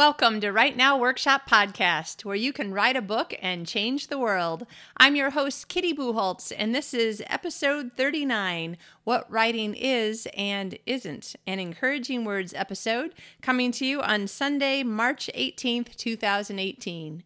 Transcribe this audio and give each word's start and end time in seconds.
Welcome 0.00 0.40
to 0.40 0.50
Write 0.50 0.78
Now 0.78 0.96
Workshop 0.96 1.42
Podcast, 1.46 2.24
where 2.24 2.34
you 2.34 2.54
can 2.54 2.72
write 2.72 2.96
a 2.96 3.02
book 3.02 3.34
and 3.42 3.66
change 3.66 4.06
the 4.06 4.18
world. 4.18 4.66
I'm 4.96 5.14
your 5.14 5.28
host, 5.28 5.68
Kitty 5.68 5.92
Bucholtz, 5.92 6.54
and 6.56 6.74
this 6.74 6.94
is 6.94 7.22
episode 7.26 7.92
39 7.98 8.78
What 9.04 9.30
Writing 9.30 9.74
Is 9.74 10.26
and 10.34 10.78
Isn't, 10.86 11.36
an 11.46 11.60
Encouraging 11.60 12.24
Words 12.24 12.54
episode 12.54 13.12
coming 13.42 13.72
to 13.72 13.84
you 13.84 14.00
on 14.00 14.26
Sunday, 14.26 14.82
March 14.82 15.28
18th, 15.34 15.94
2018. 15.96 17.22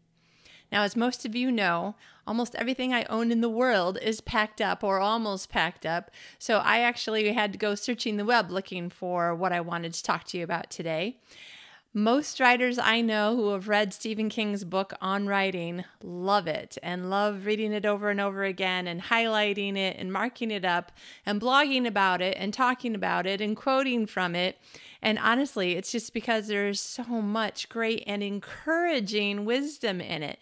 Now, 0.72 0.82
as 0.82 0.96
most 0.96 1.24
of 1.24 1.36
you 1.36 1.52
know, 1.52 1.94
almost 2.26 2.56
everything 2.56 2.92
I 2.92 3.04
own 3.04 3.30
in 3.30 3.40
the 3.40 3.48
world 3.48 3.98
is 4.02 4.20
packed 4.20 4.60
up 4.60 4.82
or 4.82 4.98
almost 4.98 5.48
packed 5.48 5.86
up. 5.86 6.10
So 6.40 6.58
I 6.58 6.80
actually 6.80 7.32
had 7.32 7.52
to 7.52 7.58
go 7.58 7.76
searching 7.76 8.16
the 8.16 8.24
web 8.24 8.50
looking 8.50 8.90
for 8.90 9.32
what 9.32 9.52
I 9.52 9.60
wanted 9.60 9.94
to 9.94 10.02
talk 10.02 10.24
to 10.24 10.38
you 10.38 10.42
about 10.42 10.70
today. 10.70 11.18
Most 11.96 12.40
writers 12.40 12.76
I 12.76 13.02
know 13.02 13.36
who 13.36 13.52
have 13.52 13.68
read 13.68 13.94
Stephen 13.94 14.28
King's 14.28 14.64
book 14.64 14.94
on 15.00 15.28
writing 15.28 15.84
love 16.02 16.48
it 16.48 16.76
and 16.82 17.08
love 17.08 17.46
reading 17.46 17.72
it 17.72 17.86
over 17.86 18.10
and 18.10 18.20
over 18.20 18.42
again 18.42 18.88
and 18.88 19.00
highlighting 19.00 19.76
it 19.76 19.96
and 19.96 20.12
marking 20.12 20.50
it 20.50 20.64
up 20.64 20.90
and 21.24 21.40
blogging 21.40 21.86
about 21.86 22.20
it 22.20 22.36
and 22.36 22.52
talking 22.52 22.96
about 22.96 23.28
it 23.28 23.40
and 23.40 23.56
quoting 23.56 24.06
from 24.06 24.34
it. 24.34 24.58
And 25.00 25.20
honestly, 25.20 25.74
it's 25.74 25.92
just 25.92 26.12
because 26.12 26.48
there's 26.48 26.80
so 26.80 27.04
much 27.04 27.68
great 27.68 28.02
and 28.08 28.24
encouraging 28.24 29.44
wisdom 29.44 30.00
in 30.00 30.24
it. 30.24 30.40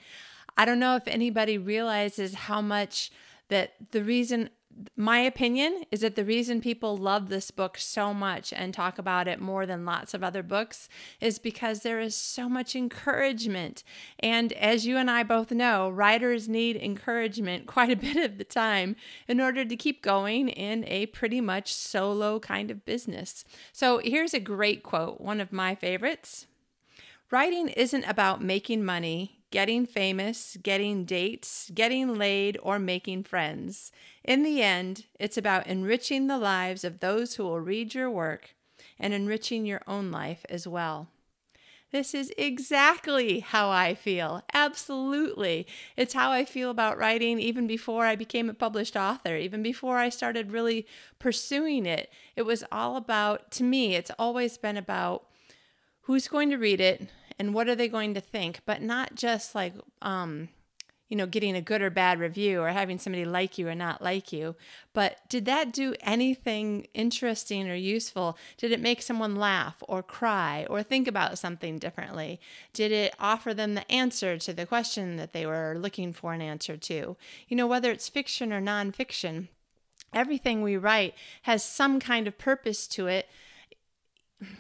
I 0.56 0.64
don't 0.64 0.80
know 0.80 0.96
if 0.96 1.06
anybody 1.06 1.58
realizes 1.58 2.32
how 2.32 2.62
much 2.62 3.10
that 3.48 3.74
the 3.90 4.02
reason 4.02 4.48
my 4.96 5.18
opinion 5.18 5.84
is 5.90 6.00
that 6.00 6.16
the 6.16 6.24
reason 6.24 6.60
people 6.60 6.96
love 6.96 7.28
this 7.28 7.50
book 7.50 7.78
so 7.78 8.12
much 8.12 8.52
and 8.52 8.72
talk 8.72 8.98
about 8.98 9.26
it 9.26 9.40
more 9.40 9.66
than 9.66 9.84
lots 9.84 10.14
of 10.14 10.22
other 10.22 10.42
books 10.42 10.88
is 11.20 11.38
because 11.38 11.80
there 11.80 12.00
is 12.00 12.14
so 12.14 12.48
much 12.48 12.76
encouragement. 12.76 13.84
And 14.20 14.52
as 14.52 14.86
you 14.86 14.96
and 14.96 15.10
I 15.10 15.22
both 15.22 15.50
know, 15.50 15.90
writers 15.90 16.48
need 16.48 16.76
encouragement 16.76 17.66
quite 17.66 17.90
a 17.90 17.96
bit 17.96 18.16
of 18.16 18.38
the 18.38 18.44
time 18.44 18.96
in 19.26 19.40
order 19.40 19.64
to 19.64 19.76
keep 19.76 20.02
going 20.02 20.48
in 20.48 20.84
a 20.86 21.06
pretty 21.06 21.40
much 21.40 21.72
solo 21.72 22.38
kind 22.38 22.70
of 22.70 22.84
business. 22.84 23.44
So 23.72 23.98
here's 23.98 24.34
a 24.34 24.40
great 24.40 24.82
quote, 24.82 25.20
one 25.20 25.40
of 25.40 25.52
my 25.52 25.74
favorites. 25.74 26.46
Writing 27.30 27.68
isn't 27.68 28.04
about 28.04 28.42
making 28.42 28.84
money, 28.84 29.41
getting 29.52 29.86
famous, 29.86 30.56
getting 30.60 31.04
dates, 31.04 31.70
getting 31.72 32.16
laid, 32.16 32.58
or 32.62 32.80
making 32.80 33.22
friends. 33.22 33.92
In 34.24 34.42
the 34.42 34.60
end, 34.60 35.06
it's 35.20 35.36
about 35.36 35.68
enriching 35.68 36.26
the 36.26 36.38
lives 36.38 36.82
of 36.82 36.98
those 36.98 37.36
who 37.36 37.44
will 37.44 37.60
read 37.60 37.94
your 37.94 38.10
work 38.10 38.56
and 38.98 39.14
enriching 39.14 39.64
your 39.64 39.82
own 39.86 40.10
life 40.10 40.44
as 40.48 40.66
well. 40.66 41.06
This 41.92 42.14
is 42.14 42.32
exactly 42.38 43.40
how 43.40 43.68
I 43.68 43.94
feel. 43.94 44.42
Absolutely. 44.54 45.66
It's 45.94 46.14
how 46.14 46.30
I 46.32 46.46
feel 46.46 46.70
about 46.70 46.96
writing 46.96 47.38
even 47.38 47.66
before 47.66 48.06
I 48.06 48.16
became 48.16 48.48
a 48.48 48.54
published 48.54 48.96
author, 48.96 49.36
even 49.36 49.62
before 49.62 49.98
I 49.98 50.08
started 50.08 50.52
really 50.52 50.86
pursuing 51.18 51.84
it. 51.84 52.10
It 52.34 52.42
was 52.42 52.64
all 52.72 52.96
about, 52.96 53.50
to 53.52 53.62
me, 53.62 53.94
it's 53.94 54.10
always 54.18 54.56
been 54.56 54.78
about 54.78 55.26
who's 56.06 56.28
going 56.28 56.48
to 56.48 56.56
read 56.56 56.80
it, 56.80 57.08
and 57.38 57.54
what 57.54 57.68
are 57.68 57.74
they 57.74 57.88
going 57.88 58.14
to 58.14 58.20
think, 58.20 58.60
but 58.64 58.82
not 58.82 59.14
just 59.14 59.54
like, 59.54 59.74
um, 60.00 60.48
you 61.12 61.16
know, 61.16 61.26
getting 61.26 61.54
a 61.54 61.60
good 61.60 61.82
or 61.82 61.90
bad 61.90 62.18
review 62.18 62.62
or 62.62 62.70
having 62.70 62.98
somebody 62.98 63.26
like 63.26 63.58
you 63.58 63.68
or 63.68 63.74
not 63.74 64.00
like 64.00 64.32
you. 64.32 64.56
But 64.94 65.18
did 65.28 65.44
that 65.44 65.70
do 65.70 65.94
anything 66.00 66.86
interesting 66.94 67.68
or 67.68 67.74
useful? 67.74 68.38
Did 68.56 68.72
it 68.72 68.80
make 68.80 69.02
someone 69.02 69.36
laugh 69.36 69.82
or 69.86 70.02
cry 70.02 70.66
or 70.70 70.82
think 70.82 71.06
about 71.06 71.38
something 71.38 71.78
differently? 71.78 72.40
Did 72.72 72.92
it 72.92 73.14
offer 73.20 73.52
them 73.52 73.74
the 73.74 73.92
answer 73.92 74.38
to 74.38 74.54
the 74.54 74.64
question 74.64 75.16
that 75.16 75.34
they 75.34 75.44
were 75.44 75.76
looking 75.78 76.14
for 76.14 76.32
an 76.32 76.40
answer 76.40 76.78
to? 76.78 77.16
You 77.46 77.56
know, 77.58 77.66
whether 77.66 77.90
it's 77.90 78.08
fiction 78.08 78.50
or 78.50 78.62
nonfiction, 78.62 79.48
everything 80.14 80.62
we 80.62 80.78
write 80.78 81.14
has 81.42 81.62
some 81.62 82.00
kind 82.00 82.26
of 82.26 82.38
purpose 82.38 82.86
to 82.86 83.06
it 83.06 83.28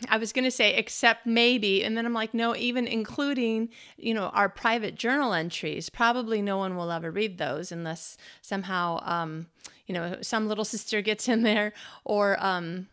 I 0.08 0.16
was 0.18 0.32
going 0.32 0.44
to 0.44 0.50
say 0.50 0.74
except 0.74 1.26
maybe 1.26 1.84
and 1.84 1.96
then 1.96 2.06
I'm 2.06 2.12
like 2.12 2.34
no 2.34 2.54
even 2.56 2.86
including 2.86 3.68
you 3.96 4.14
know 4.14 4.24
our 4.26 4.48
private 4.48 4.94
journal 4.94 5.32
entries 5.32 5.88
probably 5.88 6.42
no 6.42 6.58
one 6.58 6.76
will 6.76 6.90
ever 6.90 7.10
read 7.10 7.38
those 7.38 7.72
unless 7.72 8.16
somehow 8.40 9.00
um, 9.02 9.46
you 9.86 9.94
know 9.94 10.18
some 10.20 10.48
little 10.48 10.64
sister 10.76 11.00
gets 11.02 11.28
in 11.28 11.42
there 11.42 11.72
or 12.04 12.36
um, 12.44 12.88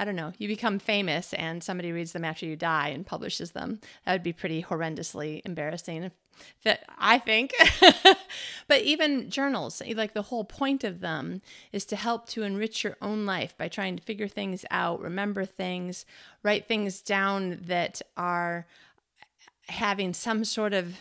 I 0.00 0.04
don't 0.06 0.16
know, 0.16 0.32
you 0.38 0.48
become 0.48 0.78
famous 0.78 1.34
and 1.34 1.62
somebody 1.62 1.92
reads 1.92 2.12
them 2.12 2.24
after 2.24 2.46
you 2.46 2.56
die 2.56 2.88
and 2.88 3.04
publishes 3.04 3.50
them. 3.50 3.80
That 4.06 4.12
would 4.12 4.22
be 4.22 4.32
pretty 4.32 4.62
horrendously 4.62 5.42
embarrassing 5.44 6.10
that 6.64 6.84
I 6.96 7.18
think. 7.18 7.52
but 8.66 8.80
even 8.80 9.28
journals, 9.28 9.82
like 9.94 10.14
the 10.14 10.22
whole 10.22 10.44
point 10.44 10.84
of 10.84 11.00
them 11.00 11.42
is 11.70 11.84
to 11.84 11.96
help 11.96 12.26
to 12.30 12.44
enrich 12.44 12.82
your 12.82 12.96
own 13.02 13.26
life 13.26 13.54
by 13.58 13.68
trying 13.68 13.96
to 13.96 14.02
figure 14.02 14.26
things 14.26 14.64
out, 14.70 15.02
remember 15.02 15.44
things, 15.44 16.06
write 16.42 16.66
things 16.66 17.02
down 17.02 17.58
that 17.66 18.00
are 18.16 18.66
having 19.68 20.14
some 20.14 20.46
sort 20.46 20.72
of 20.72 20.94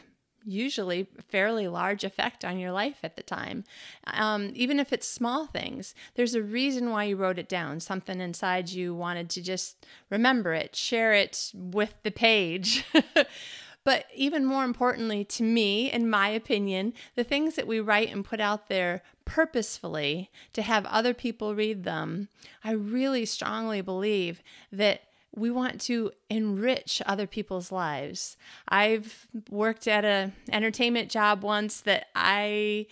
usually 0.46 1.08
fairly 1.30 1.68
large 1.68 2.04
effect 2.04 2.44
on 2.44 2.60
your 2.60 2.72
life 2.72 2.98
at 3.04 3.16
the 3.16 3.24
time. 3.24 3.64
Um, 4.08 4.52
even 4.56 4.80
if 4.80 4.94
it's 4.94 5.08
small 5.08 5.46
things, 5.48 5.94
there's 6.16 6.36
a 6.36 6.42
reason 6.42 6.92
why 6.92 7.06
you 7.06 7.16
wrote 7.16 7.40
it 7.40 7.50
down. 7.50 7.80
Something 7.80 8.22
inside 8.22 8.70
you 8.70 8.94
wanted 8.96 9.30
to 9.32 9.42
just 9.42 9.86
remember 10.10 10.54
it, 10.54 10.76
share 10.76 11.14
it 11.14 11.52
with 11.54 11.94
the 12.04 12.12
page. 12.12 12.86
but 13.84 14.06
even 14.16 14.46
more 14.46 14.64
importantly, 14.64 15.24
to 15.26 15.44
me, 15.44 15.92
in 15.92 16.10
my 16.10 16.30
opinion, 16.30 16.94
the 17.16 17.24
things 17.24 17.56
that 17.56 17.68
we 17.68 17.80
write 17.80 18.12
and 18.12 18.26
put 18.26 18.40
out 18.40 18.70
there 18.70 19.04
purposefully 19.26 20.32
to 20.54 20.62
have 20.62 20.86
other 20.86 21.14
people 21.14 21.56
read 21.56 21.84
them, 21.84 22.30
I 22.64 22.72
really 22.72 23.26
strongly 23.26 23.82
believe 23.82 24.42
that 24.72 25.02
we 25.36 25.52
want 25.52 25.80
to 25.82 26.12
enrich 26.30 27.02
other 27.06 27.28
people's 27.28 27.72
lives. 27.72 28.38
I've 28.68 29.28
worked 29.50 29.88
at 29.88 30.06
a 30.06 30.32
entertainment 30.52 31.10
job 31.10 31.44
once 31.44 31.82
that 31.82 32.08
I 32.16 32.88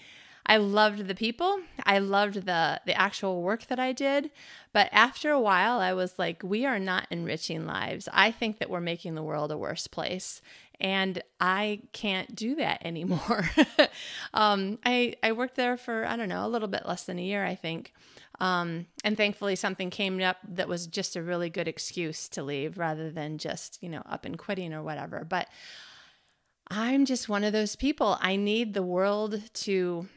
I 0.49 0.57
loved 0.57 1.07
the 1.07 1.15
people. 1.15 1.59
I 1.83 1.99
loved 1.99 2.45
the 2.45 2.79
the 2.85 2.99
actual 2.99 3.41
work 3.41 3.67
that 3.67 3.79
I 3.79 3.91
did, 3.91 4.31
but 4.71 4.89
after 4.91 5.31
a 5.31 5.39
while 5.39 5.79
I 5.79 5.93
was 5.93 6.17
like 6.17 6.41
we 6.43 6.65
are 6.65 6.79
not 6.79 7.07
enriching 7.09 7.65
lives. 7.65 8.07
I 8.13 8.31
think 8.31 8.59
that 8.59 8.69
we're 8.69 8.81
making 8.81 9.15
the 9.15 9.23
world 9.23 9.51
a 9.51 9.57
worse 9.57 9.87
place 9.87 10.41
and 10.79 11.21
I 11.39 11.81
can't 11.91 12.35
do 12.35 12.55
that 12.55 12.85
anymore. 12.85 13.49
um, 14.33 14.79
I 14.85 15.15
I 15.23 15.31
worked 15.31 15.55
there 15.55 15.77
for 15.77 16.05
I 16.05 16.15
don't 16.15 16.29
know 16.29 16.45
a 16.45 16.49
little 16.49 16.67
bit 16.67 16.85
less 16.85 17.03
than 17.03 17.19
a 17.19 17.23
year 17.23 17.45
I 17.45 17.55
think, 17.55 17.93
um, 18.39 18.85
and 19.03 19.17
thankfully, 19.17 19.55
something 19.55 19.89
came 19.89 20.21
up 20.21 20.37
that 20.47 20.67
was 20.67 20.87
just 20.87 21.15
a 21.15 21.23
really 21.23 21.49
good 21.49 21.67
excuse 21.67 22.29
to 22.29 22.43
leave 22.43 22.77
rather 22.77 23.09
than 23.09 23.37
just, 23.37 23.81
you 23.81 23.89
know, 23.89 24.03
up 24.05 24.25
and 24.25 24.37
quitting 24.37 24.73
or 24.73 24.83
whatever. 24.83 25.25
But 25.27 25.47
I'm 26.69 27.05
just 27.05 27.29
one 27.29 27.43
of 27.43 27.53
those 27.53 27.75
people. 27.75 28.17
I 28.21 28.35
need 28.35 28.73
the 28.73 28.83
world 28.83 29.41
to, 29.53 30.07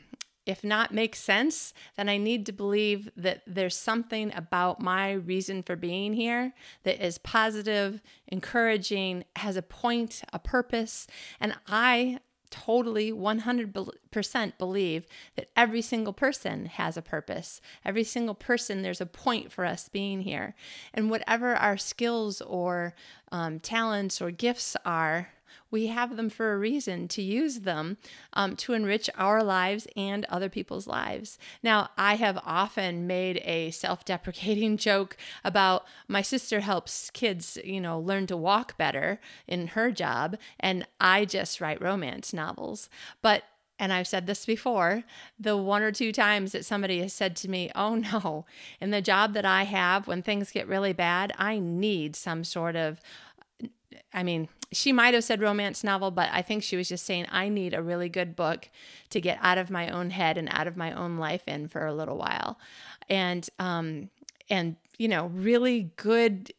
if 0.45 0.63
not 0.63 0.93
make 0.93 1.17
sense, 1.17 1.73
then 1.97 2.09
I 2.09 2.19
need 2.19 2.45
to 2.47 2.53
believe 2.53 3.11
that 3.17 3.43
there's 3.47 3.77
something 3.77 4.33
about 4.35 4.81
my 4.81 5.13
reason 5.13 5.63
for 5.63 5.77
being 5.77 6.13
here 6.13 6.53
that 6.83 7.05
is 7.05 7.19
positive, 7.19 8.03
encouraging, 8.29 9.25
has 9.37 9.57
a 9.57 9.63
point, 9.63 10.23
a 10.33 10.39
purpose. 10.39 11.07
And 11.41 11.55
I 11.67 12.19
totally 12.51 13.13
100% 13.13 14.59
believe 14.59 15.07
that 15.37 15.49
every 15.57 15.83
single 15.83 16.13
person 16.13 16.67
has 16.67 16.97
a 16.97 17.03
purpose. 17.03 17.61
Every 17.85 18.05
single 18.05 18.35
person, 18.35 18.83
there's 18.83 19.01
a 19.01 19.07
point 19.07 19.53
for 19.53 19.65
us 19.65 19.89
being 19.89 20.23
here. 20.23 20.55
And 20.93 21.11
whatever 21.11 21.55
our 21.55 21.77
skills 21.77 22.41
or 22.41 22.95
um, 23.33 23.61
talents 23.61 24.21
or 24.21 24.31
gifts 24.31 24.77
are, 24.85 25.29
we 25.71 25.87
have 25.87 26.17
them 26.17 26.29
for 26.29 26.53
a 26.53 26.59
reason 26.59 27.09
to 27.09 27.23
use 27.23 27.61
them 27.61 27.97
um, 28.33 28.57
to 28.57 28.73
enrich 28.73 29.09
our 29.17 29.43
lives 29.43 29.87
and 29.97 30.25
other 30.27 30.49
people's 30.49 30.87
lives. 30.87 31.39
Now, 31.63 31.91
I 31.97 32.17
have 32.17 32.39
often 32.45 33.07
made 33.07 33.41
a 33.45 33.71
self 33.71 34.05
deprecating 34.05 34.77
joke 34.91 35.17
about 35.45 35.85
my 36.09 36.23
sister 36.23 36.61
helps 36.61 37.11
kids, 37.11 37.59
you 37.65 37.81
know, 37.81 37.99
learn 37.99 38.27
to 38.29 38.37
walk 38.37 38.77
better 38.77 39.21
in 39.47 39.69
her 39.69 39.91
job, 39.91 40.37
and 40.59 40.87
I 41.01 41.25
just 41.25 41.61
write 41.61 41.81
romance 41.81 42.33
novels. 42.33 42.89
But 43.23 43.45
and 43.81 43.95
I've 43.95 44.07
said 44.07 44.27
this 44.27 44.45
before, 44.45 45.05
the 45.39 45.57
one 45.57 45.81
or 45.81 45.91
two 45.91 46.13
times 46.13 46.53
that 46.53 46.67
somebody 46.67 47.01
has 47.01 47.15
said 47.15 47.35
to 47.37 47.49
me, 47.49 47.71
Oh 47.75 47.95
no, 48.13 48.45
in 48.79 48.91
the 48.91 49.01
job 49.01 49.33
that 49.33 49.47
I 49.47 49.63
have, 49.65 50.07
when 50.07 50.23
things 50.23 50.53
get 50.53 50.69
really 50.69 50.93
bad, 50.93 51.33
I 51.39 51.59
need 51.59 52.15
some 52.15 52.45
sort 52.45 52.77
of 52.77 53.01
I 54.13 54.23
mean, 54.23 54.49
she 54.73 54.93
might 54.93 55.15
have 55.15 55.25
said 55.25 55.41
romance 55.41 55.83
novel, 55.83 56.11
but 56.11 56.29
I 56.33 56.43
think 56.43 56.63
she 56.63 56.77
was 56.77 56.89
just 56.89 57.05
saying, 57.05 57.27
I 57.31 57.49
need 57.49 57.75
a 57.75 57.83
really 57.83 58.09
good 58.09 58.37
book 58.37 58.69
to 59.11 59.21
get 59.21 59.39
out 59.43 59.59
of 59.59 59.71
my 59.71 59.89
own 59.89 60.11
head 60.11 60.39
and 60.39 60.49
out 60.51 60.67
of 60.67 60.77
my 60.77 60.93
own 60.93 61.19
life 61.19 61.43
in 61.47 61.69
for 61.69 61.87
a 61.87 61.95
little 61.95 62.17
while. 62.17 62.59
And, 63.09 63.49
um, 63.59 64.11
and, 64.49 64.77
you 64.99 65.09
know, 65.09 65.27
really 65.27 65.91
good 65.97 66.53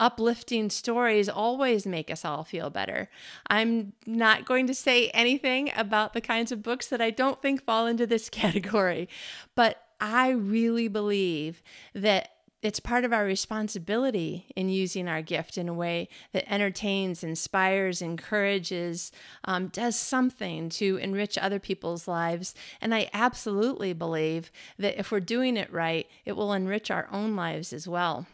uplifting 0.00 0.70
stories 0.70 1.28
always 1.28 1.86
make 1.86 2.10
us 2.10 2.24
all 2.24 2.44
feel 2.44 2.68
better. 2.68 3.08
I'm 3.48 3.92
not 4.06 4.44
going 4.44 4.66
to 4.66 4.74
say 4.74 5.08
anything 5.10 5.70
about 5.76 6.12
the 6.12 6.20
kinds 6.20 6.52
of 6.52 6.62
books 6.62 6.88
that 6.88 7.00
I 7.00 7.10
don't 7.10 7.40
think 7.40 7.64
fall 7.64 7.86
into 7.86 8.06
this 8.06 8.28
category, 8.30 9.08
but 9.54 9.82
I 10.00 10.30
really 10.30 10.88
believe 10.88 11.62
that 11.94 12.33
it's 12.64 12.80
part 12.80 13.04
of 13.04 13.12
our 13.12 13.26
responsibility 13.26 14.46
in 14.56 14.70
using 14.70 15.06
our 15.06 15.20
gift 15.20 15.58
in 15.58 15.68
a 15.68 15.74
way 15.74 16.08
that 16.32 16.50
entertains, 16.50 17.22
inspires, 17.22 18.00
encourages, 18.00 19.12
um, 19.44 19.68
does 19.68 19.96
something 19.96 20.70
to 20.70 20.96
enrich 20.96 21.36
other 21.36 21.58
people's 21.58 22.08
lives. 22.08 22.54
And 22.80 22.94
I 22.94 23.10
absolutely 23.12 23.92
believe 23.92 24.50
that 24.78 24.98
if 24.98 25.12
we're 25.12 25.20
doing 25.20 25.58
it 25.58 25.70
right, 25.70 26.08
it 26.24 26.32
will 26.32 26.54
enrich 26.54 26.90
our 26.90 27.06
own 27.12 27.36
lives 27.36 27.74
as 27.74 27.86
well 27.86 28.26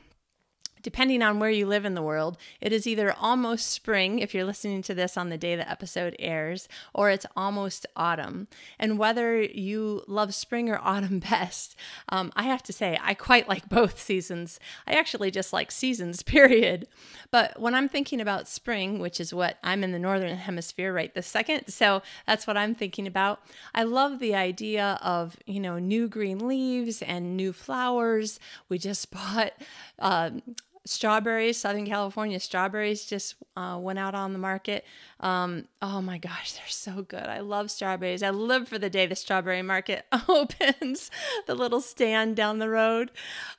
depending 0.82 1.22
on 1.22 1.38
where 1.38 1.50
you 1.50 1.66
live 1.66 1.84
in 1.84 1.94
the 1.94 2.02
world, 2.02 2.36
it 2.60 2.72
is 2.72 2.86
either 2.86 3.12
almost 3.12 3.70
spring 3.70 4.18
if 4.18 4.34
you're 4.34 4.44
listening 4.44 4.82
to 4.82 4.94
this 4.94 5.16
on 5.16 5.28
the 5.28 5.38
day 5.38 5.56
the 5.56 5.70
episode 5.70 6.16
airs, 6.18 6.68
or 6.94 7.10
it's 7.10 7.26
almost 7.36 7.86
autumn. 7.96 8.48
And 8.78 8.98
whether 8.98 9.40
you 9.40 10.02
love 10.06 10.34
spring 10.34 10.68
or 10.68 10.78
autumn 10.82 11.20
best, 11.20 11.76
um, 12.08 12.32
I 12.36 12.44
have 12.44 12.62
to 12.64 12.72
say, 12.72 12.98
I 13.02 13.14
quite 13.14 13.48
like 13.48 13.68
both 13.68 14.00
seasons. 14.10 14.58
I 14.86 14.92
actually 14.94 15.30
just 15.30 15.52
like 15.52 15.70
seasons, 15.70 16.22
period. 16.30 16.86
But 17.30 17.60
when 17.60 17.74
I'm 17.74 17.88
thinking 17.88 18.20
about 18.20 18.48
spring, 18.48 18.98
which 18.98 19.20
is 19.20 19.34
what 19.34 19.58
I'm 19.62 19.84
in 19.84 19.92
the 19.92 19.98
northern 19.98 20.36
hemisphere 20.36 20.92
right 20.92 21.14
this 21.14 21.26
second, 21.26 21.68
so 21.68 22.02
that's 22.26 22.46
what 22.46 22.56
I'm 22.56 22.74
thinking 22.74 23.06
about. 23.06 23.40
I 23.74 23.84
love 23.84 24.18
the 24.18 24.34
idea 24.34 24.98
of, 25.02 25.36
you 25.46 25.60
know, 25.60 25.78
new 25.78 26.08
green 26.08 26.46
leaves 26.46 27.02
and 27.02 27.36
new 27.36 27.52
flowers. 27.52 28.40
We 28.68 28.78
just 28.78 29.10
bought. 29.10 29.52
Um, 29.98 30.42
strawberries, 30.84 31.58
Southern 31.58 31.86
California 31.86 32.40
strawberries 32.40 33.04
just 33.04 33.34
uh, 33.56 33.78
went 33.80 33.98
out 33.98 34.14
on 34.14 34.32
the 34.32 34.38
market. 34.38 34.84
Um, 35.20 35.68
oh 35.82 36.00
my 36.00 36.18
gosh, 36.18 36.52
they're 36.52 36.64
so 36.68 37.02
good. 37.02 37.26
I 37.26 37.40
love 37.40 37.70
strawberries. 37.70 38.22
I 38.22 38.30
live 38.30 38.68
for 38.68 38.78
the 38.78 38.90
day 38.90 39.06
the 39.06 39.16
strawberry 39.16 39.62
market 39.62 40.06
opens, 40.28 41.10
the 41.46 41.54
little 41.54 41.80
stand 41.80 42.36
down 42.36 42.58
the 42.58 42.68
road. 42.68 43.10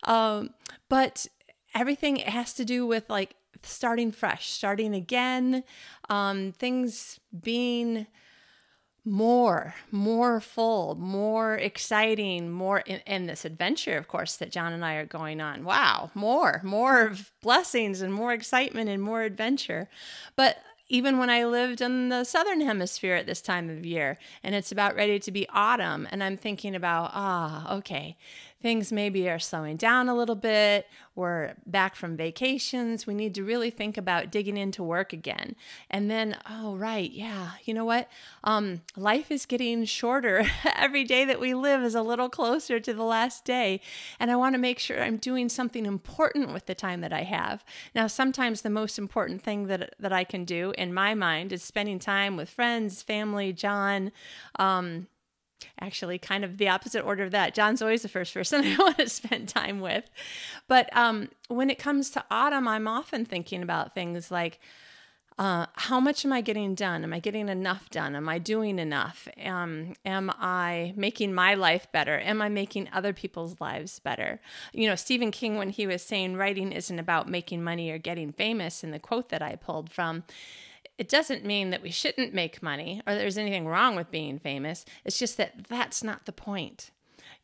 Um, 0.04 0.52
but 0.90 1.28
everything 1.76 2.18
has 2.18 2.54
to 2.56 2.66
do 2.66 2.86
with 2.86 3.10
like 3.10 3.36
starting 3.64 4.12
fresh, 4.12 4.50
starting 4.50 4.96
again, 4.96 5.64
um, 6.10 6.52
things 6.54 7.20
being 7.42 8.08
more, 9.04 9.74
more 9.90 10.40
full, 10.40 10.96
more 10.96 11.56
exciting, 11.56 12.52
more 12.52 12.80
in, 12.80 13.00
in, 13.08 13.26
this 13.26 13.46
adventure, 13.46 13.98
of 13.98 14.08
course, 14.08 14.36
that 14.36 14.52
John 14.52 14.74
and 14.74 14.86
I 14.86 14.96
are 14.96 15.06
going 15.06 15.42
on. 15.42 15.64
Wow, 15.64 16.12
more, 16.14 16.62
more 16.64 17.14
blessings 17.42 18.02
and 18.02 18.14
more 18.14 18.32
excitement 18.32 18.90
and 18.90 19.02
more 19.02 19.24
adventure. 19.24 19.90
But 20.36 20.58
even 20.88 21.18
when 21.18 21.30
I 21.30 21.46
lived 21.46 21.82
in 21.82 22.10
the 22.10 22.26
southern 22.26 22.62
hemisphere 22.62 23.16
at 23.16 23.26
this 23.26 23.42
time 23.42 23.70
of 23.70 23.86
year, 23.86 24.20
and 24.44 24.54
it's 24.54 24.72
about 24.72 24.96
ready 24.96 25.20
to 25.20 25.32
be 25.32 25.48
autumn, 25.50 26.08
and 26.12 26.24
I'm 26.24 26.38
thinking 26.38 26.76
about, 26.76 27.12
ah, 27.14 27.78
okay, 27.78 28.18
things 28.62 28.92
maybe 28.92 29.30
are 29.30 29.40
slowing 29.40 29.78
down 29.78 30.08
a 30.08 30.16
little 30.16 30.36
bit. 30.36 30.88
We're 31.16 31.56
back 31.66 31.96
from 31.96 32.16
vacations. 32.16 33.06
We 33.06 33.14
need 33.14 33.36
to 33.36 33.44
really 33.44 33.70
think 33.70 33.98
about 33.98 34.32
digging 34.32 34.58
into 34.58 34.84
work 34.84 35.12
again. 35.12 35.56
And 35.90 36.10
then, 36.10 36.38
oh, 36.50 36.78
right, 36.78 37.12
yeah, 37.12 37.52
you 37.66 37.74
know 37.74 37.86
what? 37.86 38.08
Um, 38.44 38.82
life 38.96 39.32
is 39.32 39.46
getting 39.46 39.84
shorter. 39.86 40.46
Every 40.76 41.04
day 41.04 41.26
that 41.26 41.40
we 41.40 41.54
live 41.54 41.84
is 41.84 41.96
a 41.96 42.02
little 42.02 42.30
closer 42.30 42.80
to 42.80 42.94
the 42.94 43.04
last 43.04 43.44
day. 43.44 43.82
And 44.20 44.32
I 44.32 44.36
want 44.36 44.54
to 44.54 44.60
make 44.60 44.80
sure 44.80 45.02
I'm 45.02 45.18
doing 45.18 45.50
something 45.50 45.86
important 45.86 46.54
with 46.54 46.66
the 46.66 46.76
time 46.76 47.02
that 47.02 47.14
I 47.14 47.24
have. 47.24 47.66
Now, 47.94 48.08
sometimes 48.08 48.62
the 48.62 48.70
most 48.70 48.98
important 48.98 49.42
thing 49.42 49.68
that, 49.68 49.96
that 50.00 50.14
I 50.14 50.24
can 50.24 50.46
do 50.46 50.74
in 50.78 50.94
my 50.94 51.14
mind 51.14 51.52
is 51.52 51.64
spending 51.64 52.00
time 52.00 52.38
with 52.38 52.50
friends, 52.50 53.02
family, 53.02 53.52
John. 53.52 54.12
Um, 54.58 55.08
actually 55.80 56.18
kind 56.18 56.44
of 56.44 56.58
the 56.58 56.70
opposite 56.70 57.04
order 57.04 57.24
of 57.24 57.32
that. 57.32 57.54
John's 57.54 57.82
always 57.82 58.02
the 58.02 58.10
first 58.10 58.34
person 58.34 58.64
I 58.66 58.78
want 58.78 58.98
to 58.98 59.10
spend 59.10 59.50
time 59.50 59.80
with. 59.82 60.10
But 60.68 60.96
um, 60.96 61.30
when 61.48 61.70
it 61.70 61.80
comes 61.80 62.10
to 62.12 62.24
autumn, 62.30 62.68
I'm 62.68 62.88
often 62.88 63.26
thinking 63.26 63.64
about 63.64 63.94
things 63.94 64.32
like, 64.32 64.60
uh, 65.42 65.66
how 65.74 66.00
much 66.00 66.24
am 66.24 66.32
I 66.32 66.42
getting 66.42 66.76
done? 66.76 67.04
Am 67.04 67.14
I 67.14 67.20
getting 67.20 67.50
enough 67.50 67.90
done? 67.90 68.16
Am 68.16 68.30
I 68.30 68.38
doing 68.38 68.78
enough? 68.78 69.28
Um, 69.44 69.96
am 70.06 70.30
I 70.38 70.94
making 70.96 71.34
my 71.34 71.56
life 71.56 71.88
better? 71.92 72.20
Am 72.20 72.42
I 72.42 72.50
making 72.50 72.90
other 72.94 73.12
people's 73.12 73.60
lives 73.60 73.98
better? 73.98 74.40
You 74.72 74.88
know, 74.88 74.96
Stephen 74.96 75.32
King, 75.32 75.58
when 75.58 75.70
he 75.70 75.88
was 75.88 76.04
saying 76.04 76.36
writing 76.36 76.72
isn't 76.72 77.00
about 77.00 77.28
making 77.28 77.64
money 77.64 77.90
or 77.90 77.98
getting 77.98 78.32
famous, 78.32 78.84
in 78.84 78.92
the 78.92 79.00
quote 79.00 79.30
that 79.30 79.42
I 79.42 79.56
pulled 79.56 79.90
from, 79.90 80.26
it 81.02 81.10
doesn't 81.10 81.44
mean 81.44 81.72
that 81.72 81.82
we 81.82 81.90
shouldn't 81.90 82.32
make 82.32 82.62
money 82.62 83.02
or 83.08 83.16
there's 83.16 83.40
anything 83.40 83.66
wrong 83.66 83.96
with 83.96 84.12
being 84.12 84.38
famous. 84.38 84.86
It's 85.04 85.18
just 85.18 85.36
that 85.38 85.68
that's 85.68 86.04
not 86.04 86.28
the 86.28 86.32
point. 86.32 86.92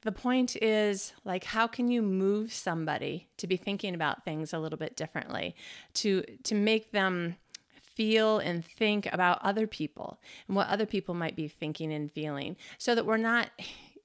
The 0.03 0.11
point 0.11 0.55
is 0.57 1.13
like 1.25 1.43
how 1.43 1.65
can 1.65 1.89
you 1.89 2.03
move 2.03 2.53
somebody 2.53 3.29
to 3.37 3.47
be 3.47 3.57
thinking 3.57 3.95
about 3.95 4.23
things 4.23 4.53
a 4.53 4.59
little 4.59 4.77
bit 4.77 4.95
differently 4.95 5.55
to 5.95 6.21
to 6.43 6.53
make 6.53 6.91
them 6.91 7.37
feel 7.81 8.37
and 8.37 8.63
think 8.63 9.11
about 9.11 9.43
other 9.43 9.65
people 9.65 10.19
and 10.47 10.55
what 10.55 10.67
other 10.67 10.85
people 10.85 11.15
might 11.15 11.35
be 11.35 11.47
thinking 11.47 11.91
and 11.91 12.11
feeling 12.11 12.57
so 12.77 12.93
that 12.93 13.07
we're 13.07 13.17
not 13.17 13.49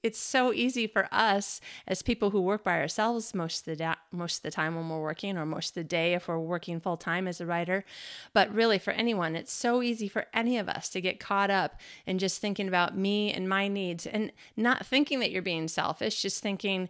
it's 0.03 0.19
so 0.19 0.53
easy 0.53 0.85
for 0.85 1.07
us 1.11 1.61
as 1.87 2.01
people 2.01 2.29
who 2.29 2.41
work 2.41 2.63
by 2.63 2.79
ourselves 2.79 3.33
most 3.33 3.61
of 3.61 3.65
the 3.65 3.75
da- 3.77 3.95
most 4.11 4.37
of 4.37 4.43
the 4.43 4.51
time 4.51 4.75
when 4.75 4.87
we're 4.89 5.01
working 5.01 5.37
or 5.37 5.45
most 5.45 5.69
of 5.69 5.75
the 5.75 5.83
day 5.83 6.13
if 6.13 6.27
we're 6.27 6.37
working 6.37 6.79
full 6.79 6.97
time 6.97 7.27
as 7.27 7.39
a 7.41 7.45
writer. 7.45 7.85
But 8.33 8.53
really 8.53 8.77
for 8.77 8.91
anyone 8.91 9.35
it's 9.35 9.53
so 9.53 9.81
easy 9.81 10.07
for 10.07 10.27
any 10.33 10.57
of 10.57 10.67
us 10.69 10.89
to 10.89 11.01
get 11.01 11.19
caught 11.19 11.49
up 11.49 11.79
in 12.05 12.19
just 12.19 12.41
thinking 12.41 12.67
about 12.67 12.97
me 12.97 13.31
and 13.31 13.47
my 13.47 13.67
needs 13.67 14.05
and 14.05 14.31
not 14.57 14.85
thinking 14.85 15.19
that 15.21 15.31
you're 15.31 15.41
being 15.41 15.67
selfish 15.67 16.21
just 16.21 16.43
thinking 16.43 16.89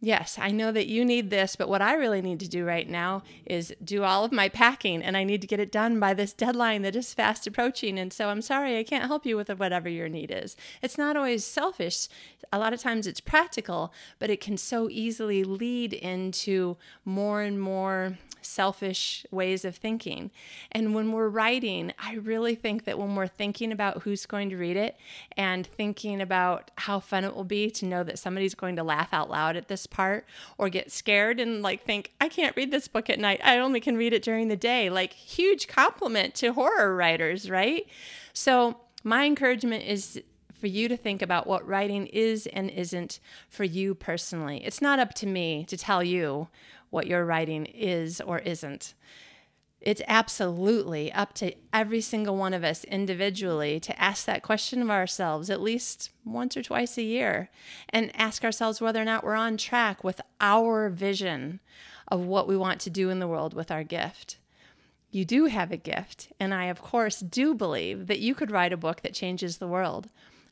Yes, 0.00 0.38
I 0.38 0.50
know 0.50 0.70
that 0.70 0.86
you 0.86 1.02
need 1.02 1.30
this, 1.30 1.56
but 1.56 1.68
what 1.68 1.80
I 1.80 1.94
really 1.94 2.20
need 2.20 2.38
to 2.40 2.48
do 2.48 2.66
right 2.66 2.86
now 2.86 3.22
is 3.46 3.74
do 3.82 4.02
all 4.02 4.22
of 4.22 4.32
my 4.32 4.50
packing 4.50 5.02
and 5.02 5.16
I 5.16 5.24
need 5.24 5.40
to 5.40 5.46
get 5.46 5.60
it 5.60 5.72
done 5.72 5.98
by 5.98 6.12
this 6.12 6.34
deadline 6.34 6.82
that 6.82 6.94
is 6.94 7.14
fast 7.14 7.46
approaching. 7.46 7.98
And 7.98 8.12
so 8.12 8.28
I'm 8.28 8.42
sorry, 8.42 8.76
I 8.76 8.82
can't 8.82 9.06
help 9.06 9.24
you 9.24 9.36
with 9.36 9.48
whatever 9.48 9.88
your 9.88 10.10
need 10.10 10.30
is. 10.30 10.56
It's 10.82 10.98
not 10.98 11.16
always 11.16 11.42
selfish. 11.42 12.08
A 12.52 12.58
lot 12.58 12.74
of 12.74 12.80
times 12.80 13.06
it's 13.06 13.20
practical, 13.20 13.94
but 14.18 14.28
it 14.28 14.42
can 14.42 14.58
so 14.58 14.90
easily 14.90 15.42
lead 15.42 15.94
into 15.94 16.76
more 17.06 17.40
and 17.40 17.58
more 17.58 18.18
selfish 18.44 19.24
ways 19.30 19.64
of 19.64 19.76
thinking. 19.76 20.30
And 20.70 20.94
when 20.94 21.12
we're 21.12 21.28
writing, 21.28 21.92
I 21.98 22.14
really 22.14 22.54
think 22.54 22.84
that 22.84 22.98
when 22.98 23.14
we're 23.14 23.26
thinking 23.26 23.72
about 23.72 24.02
who's 24.02 24.26
going 24.26 24.50
to 24.50 24.56
read 24.56 24.76
it 24.76 24.96
and 25.36 25.66
thinking 25.66 26.20
about 26.20 26.70
how 26.76 27.00
fun 27.00 27.24
it 27.24 27.34
will 27.34 27.44
be 27.44 27.70
to 27.70 27.86
know 27.86 28.04
that 28.04 28.18
somebody's 28.18 28.54
going 28.54 28.76
to 28.76 28.82
laugh 28.82 29.08
out 29.12 29.30
loud 29.30 29.56
at 29.56 29.68
this 29.68 29.86
part 29.94 30.26
or 30.58 30.68
get 30.68 30.92
scared 30.92 31.40
and 31.40 31.62
like 31.62 31.82
think, 31.84 32.12
I 32.20 32.28
can't 32.28 32.54
read 32.56 32.70
this 32.70 32.88
book 32.88 33.08
at 33.08 33.18
night. 33.18 33.40
I 33.42 33.58
only 33.58 33.80
can 33.80 33.96
read 33.96 34.12
it 34.12 34.22
during 34.22 34.48
the 34.48 34.56
day. 34.56 34.90
Like, 34.90 35.12
huge 35.12 35.68
compliment 35.68 36.34
to 36.36 36.52
horror 36.52 36.94
writers, 36.94 37.48
right? 37.48 37.86
So, 38.32 38.76
my 39.04 39.24
encouragement 39.24 39.84
is 39.84 40.20
for 40.52 40.66
you 40.66 40.88
to 40.88 40.96
think 40.96 41.22
about 41.22 41.46
what 41.46 41.66
writing 41.66 42.06
is 42.06 42.46
and 42.46 42.70
isn't 42.70 43.20
for 43.48 43.64
you 43.64 43.94
personally. 43.94 44.62
It's 44.64 44.80
not 44.82 44.98
up 44.98 45.14
to 45.14 45.26
me 45.26 45.64
to 45.68 45.76
tell 45.76 46.02
you 46.02 46.48
what 46.90 47.06
your 47.06 47.24
writing 47.24 47.66
is 47.66 48.20
or 48.20 48.38
isn't. 48.38 48.94
It's 49.84 50.00
absolutely 50.08 51.12
up 51.12 51.34
to 51.34 51.52
every 51.70 52.00
single 52.00 52.38
one 52.38 52.54
of 52.54 52.64
us 52.64 52.84
individually 52.84 53.78
to 53.80 54.00
ask 54.00 54.24
that 54.24 54.42
question 54.42 54.80
of 54.80 54.88
ourselves 54.88 55.50
at 55.50 55.60
least 55.60 56.10
once 56.24 56.56
or 56.56 56.62
twice 56.62 56.96
a 56.96 57.02
year 57.02 57.50
and 57.90 58.10
ask 58.18 58.46
ourselves 58.46 58.80
whether 58.80 59.02
or 59.02 59.04
not 59.04 59.22
we're 59.22 59.34
on 59.34 59.58
track 59.58 60.02
with 60.02 60.22
our 60.40 60.88
vision 60.88 61.60
of 62.08 62.24
what 62.24 62.48
we 62.48 62.56
want 62.56 62.80
to 62.80 62.88
do 62.88 63.10
in 63.10 63.18
the 63.18 63.28
world 63.28 63.52
with 63.52 63.70
our 63.70 63.84
gift. 63.84 64.38
You 65.10 65.26
do 65.26 65.44
have 65.46 65.70
a 65.70 65.76
gift, 65.76 66.32
and 66.40 66.54
I, 66.54 66.64
of 66.64 66.80
course, 66.80 67.20
do 67.20 67.54
believe 67.54 68.06
that 68.06 68.20
you 68.20 68.34
could 68.34 68.50
write 68.50 68.72
a 68.72 68.78
book 68.78 69.02
that 69.02 69.12
changes 69.12 69.58
the 69.58 69.68
world. 69.68 70.08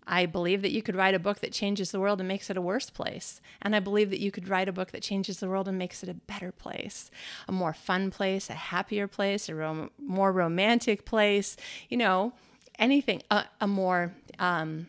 I 0.06 0.26
believe 0.26 0.62
that 0.62 0.72
you 0.72 0.82
could 0.82 0.96
write 0.96 1.14
a 1.14 1.18
book 1.18 1.40
that 1.40 1.52
changes 1.52 1.90
the 1.90 2.00
world 2.00 2.20
and 2.20 2.28
makes 2.28 2.50
it 2.50 2.56
a 2.56 2.62
worse 2.62 2.90
place. 2.90 3.40
And 3.60 3.76
I 3.76 3.80
believe 3.80 4.10
that 4.10 4.20
you 4.20 4.30
could 4.30 4.48
write 4.48 4.68
a 4.68 4.72
book 4.72 4.90
that 4.90 5.02
changes 5.02 5.38
the 5.38 5.48
world 5.48 5.68
and 5.68 5.78
makes 5.78 6.02
it 6.02 6.08
a 6.08 6.14
better 6.14 6.50
place, 6.52 7.10
a 7.46 7.52
more 7.52 7.72
fun 7.72 8.10
place, 8.10 8.50
a 8.50 8.54
happier 8.54 9.06
place, 9.06 9.48
a 9.48 9.54
rom- 9.54 9.90
more 9.98 10.32
romantic 10.32 11.04
place, 11.04 11.56
you 11.88 11.96
know, 11.96 12.32
anything, 12.78 13.22
a, 13.30 13.44
a 13.60 13.68
more 13.68 14.12
um, 14.38 14.88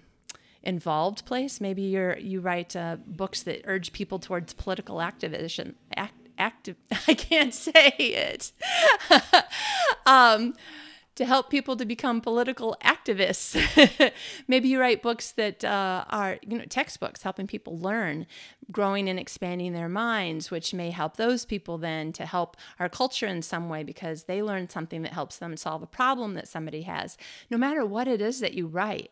involved 0.64 1.26
place. 1.26 1.62
Maybe 1.62 1.84
you're, 1.84 2.18
you 2.18 2.40
write 2.40 2.76
uh, 2.76 2.98
books 3.06 3.44
that 3.44 3.62
urge 3.66 3.94
people 3.94 4.18
towards 4.18 4.54
political 4.54 5.00
activism. 5.00 5.76
Act, 5.96 6.16
active, 6.38 6.76
I 7.08 7.14
can't 7.14 7.54
say 7.54 7.94
it. 7.98 8.52
um, 10.06 10.56
to 11.16 11.26
help 11.26 11.50
people 11.50 11.76
to 11.78 11.86
become 11.86 12.22
political 12.22 12.76
activists. 12.84 13.56
Maybe 14.48 14.70
you 14.70 14.80
write 14.80 15.02
books 15.02 15.32
that 15.34 15.64
uh, 15.64 16.06
are, 16.10 16.40
you 16.42 16.58
know, 16.58 16.66
textbooks 16.66 17.22
helping 17.22 17.48
people 17.48 17.78
learn, 17.78 18.26
growing 18.72 19.08
and 19.08 19.20
expanding 19.20 19.74
their 19.74 19.90
minds, 19.90 20.50
which 20.50 20.74
may 20.74 20.90
help 20.90 21.18
those 21.18 21.46
people 21.46 21.78
then 21.78 22.14
to 22.14 22.26
help 22.26 22.58
our 22.80 22.90
culture 22.90 23.28
in 23.28 23.42
some 23.42 23.70
way 23.70 23.84
because 23.84 24.24
they 24.24 24.42
learn 24.42 24.70
something 24.70 25.04
that 25.04 25.14
helps 25.14 25.38
them 25.38 25.56
solve 25.56 25.84
a 25.84 25.88
problem 25.88 26.34
that 26.34 26.48
somebody 26.48 26.84
has. 26.84 27.18
No 27.50 27.58
matter 27.58 27.86
what 27.86 28.08
it 28.08 28.22
is 28.22 28.40
that 28.40 28.54
you 28.54 28.68
write, 28.68 29.12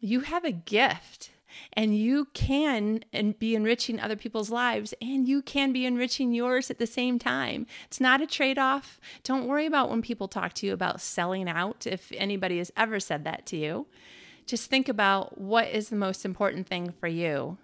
you 0.00 0.20
have 0.20 0.44
a 0.44 0.52
gift 0.52 1.30
and 1.72 1.96
you 1.96 2.26
can 2.34 3.04
and 3.12 3.38
be 3.38 3.54
enriching 3.54 4.00
other 4.00 4.16
people's 4.16 4.50
lives 4.50 4.94
and 5.00 5.28
you 5.28 5.42
can 5.42 5.72
be 5.72 5.86
enriching 5.86 6.32
yours 6.32 6.70
at 6.70 6.78
the 6.78 6.86
same 6.86 7.18
time. 7.18 7.66
It's 7.86 8.00
not 8.00 8.20
a 8.20 8.26
trade-off. 8.26 9.00
Don't 9.24 9.46
worry 9.46 9.66
about 9.66 9.90
when 9.90 10.02
people 10.02 10.28
talk 10.28 10.52
to 10.54 10.66
you 10.66 10.72
about 10.72 11.00
selling 11.00 11.48
out 11.48 11.86
if 11.86 12.12
anybody 12.16 12.58
has 12.58 12.72
ever 12.76 13.00
said 13.00 13.24
that 13.24 13.46
to 13.46 13.56
you. 13.56 13.86
Just 14.46 14.68
think 14.68 14.88
about 14.88 15.38
what 15.38 15.68
is 15.68 15.88
the 15.88 15.96
most 15.96 16.24
important 16.24 16.66
thing 16.66 16.92
for 16.98 17.06
you 17.06 17.58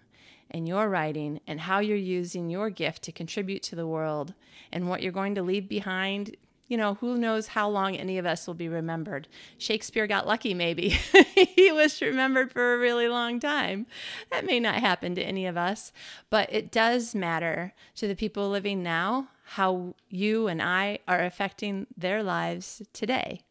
in 0.50 0.66
your 0.66 0.88
writing 0.88 1.40
and 1.46 1.60
how 1.60 1.80
you're 1.80 1.96
using 1.96 2.48
your 2.48 2.70
gift 2.70 3.02
to 3.02 3.12
contribute 3.12 3.62
to 3.64 3.74
the 3.74 3.86
world 3.86 4.34
and 4.70 4.88
what 4.88 5.02
you're 5.02 5.12
going 5.12 5.34
to 5.34 5.42
leave 5.42 5.68
behind 5.68 6.36
you 6.68 6.76
know, 6.76 6.94
who 6.94 7.16
knows 7.16 7.48
how 7.48 7.68
long 7.68 7.96
any 7.96 8.18
of 8.18 8.26
us 8.26 8.46
will 8.46 8.54
be 8.54 8.68
remembered. 8.68 9.28
Shakespeare 9.58 10.06
got 10.06 10.26
lucky, 10.26 10.54
maybe. 10.54 10.88
he 11.34 11.70
was 11.72 12.00
remembered 12.00 12.52
for 12.52 12.74
a 12.74 12.78
really 12.78 13.08
long 13.08 13.38
time. 13.38 13.86
That 14.30 14.44
may 14.44 14.58
not 14.58 14.76
happen 14.76 15.14
to 15.14 15.22
any 15.22 15.46
of 15.46 15.56
us, 15.56 15.92
but 16.30 16.52
it 16.52 16.72
does 16.72 17.14
matter 17.14 17.72
to 17.96 18.08
the 18.08 18.16
people 18.16 18.50
living 18.50 18.82
now 18.82 19.28
how 19.50 19.94
you 20.08 20.48
and 20.48 20.60
I 20.60 20.98
are 21.06 21.24
affecting 21.24 21.86
their 21.96 22.22
lives 22.22 22.82
today. 22.92 23.42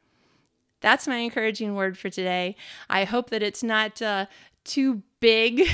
That's 0.81 1.07
my 1.07 1.17
encouraging 1.17 1.74
word 1.74 1.98
for 1.98 2.10
today. 2.10 2.57
I 2.89 3.05
hope 3.05 3.29
that 3.29 3.41
it's 3.41 3.63
not 3.63 4.01
uh, 4.01 4.25
too 4.65 5.03
big 5.22 5.67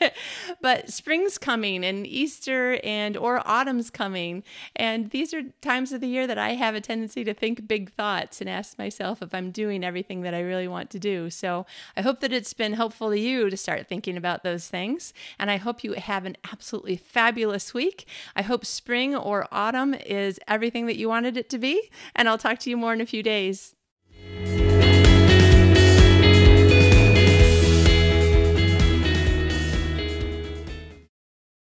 but 0.60 0.90
spring's 0.90 1.38
coming 1.38 1.84
and 1.84 2.06
easter 2.06 2.80
and 2.82 3.16
or 3.16 3.46
autumn's 3.46 3.90
coming. 3.90 4.42
And 4.74 5.10
these 5.10 5.32
are 5.32 5.42
times 5.60 5.92
of 5.92 6.00
the 6.00 6.08
year 6.08 6.26
that 6.26 6.38
i 6.38 6.54
have 6.54 6.74
a 6.74 6.80
tendency 6.80 7.22
to 7.24 7.34
think 7.34 7.68
big 7.68 7.92
thoughts 7.92 8.40
and 8.40 8.48
ask 8.48 8.78
myself 8.78 9.22
if 9.22 9.34
i'm 9.34 9.50
doing 9.50 9.84
everything 9.84 10.22
that 10.22 10.34
i 10.34 10.40
really 10.40 10.66
want 10.66 10.90
to 10.90 10.98
do. 10.98 11.30
So 11.30 11.66
i 11.96 12.02
hope 12.02 12.20
that 12.20 12.32
it's 12.32 12.54
been 12.54 12.72
helpful 12.72 13.10
to 13.10 13.18
you 13.18 13.50
to 13.50 13.56
start 13.56 13.86
thinking 13.86 14.16
about 14.16 14.42
those 14.42 14.68
things. 14.68 15.12
And 15.38 15.50
i 15.50 15.58
hope 15.58 15.84
you 15.84 15.92
have 15.92 16.24
an 16.24 16.36
absolutely 16.50 16.96
fabulous 16.96 17.74
week. 17.74 18.08
I 18.34 18.42
hope 18.42 18.64
spring 18.64 19.14
or 19.14 19.46
autumn 19.52 19.94
is 19.94 20.40
everything 20.48 20.86
that 20.86 20.96
you 20.96 21.08
wanted 21.08 21.36
it 21.36 21.50
to 21.50 21.58
be. 21.58 21.90
And 22.16 22.28
i'll 22.28 22.38
talk 22.38 22.58
to 22.60 22.70
you 22.70 22.76
more 22.76 22.92
in 22.92 23.00
a 23.00 23.06
few 23.06 23.22
days 23.22 23.76